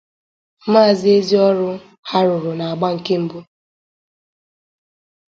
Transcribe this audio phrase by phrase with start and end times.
[0.71, 1.69] maka ezi ọrụ
[2.09, 3.39] ha rụrụ n'agba nke mbụ